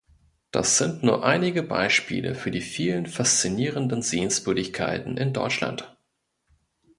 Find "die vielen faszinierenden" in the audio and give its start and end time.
2.49-4.01